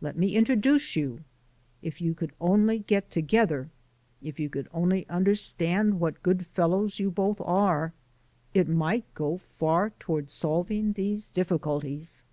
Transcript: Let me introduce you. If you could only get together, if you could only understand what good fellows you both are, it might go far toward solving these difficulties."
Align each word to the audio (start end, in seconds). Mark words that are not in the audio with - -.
Let 0.00 0.16
me 0.16 0.34
introduce 0.36 0.96
you. 0.96 1.22
If 1.82 2.00
you 2.00 2.14
could 2.14 2.32
only 2.40 2.78
get 2.78 3.10
together, 3.10 3.68
if 4.22 4.40
you 4.40 4.48
could 4.48 4.68
only 4.72 5.06
understand 5.10 6.00
what 6.00 6.22
good 6.22 6.46
fellows 6.46 6.98
you 6.98 7.10
both 7.10 7.42
are, 7.42 7.92
it 8.54 8.68
might 8.68 9.04
go 9.12 9.36
far 9.36 9.90
toward 9.98 10.30
solving 10.30 10.94
these 10.94 11.28
difficulties." 11.28 12.24